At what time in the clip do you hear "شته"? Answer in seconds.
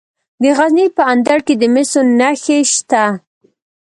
2.73-3.03